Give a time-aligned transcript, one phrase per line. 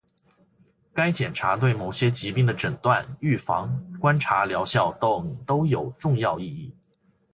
[0.95, 3.69] 该检查对某些疾病的诊断、预防、
[3.99, 6.75] 观察疗效等都有重要意义